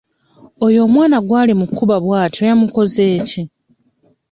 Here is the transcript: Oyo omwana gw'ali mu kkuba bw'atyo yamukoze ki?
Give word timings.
Oyo 0.65 0.79
omwana 0.87 1.17
gw'ali 1.27 1.53
mu 1.59 1.65
kkuba 1.69 1.95
bw'atyo 2.03 2.41
yamukoze 2.49 3.05
ki? 3.29 3.41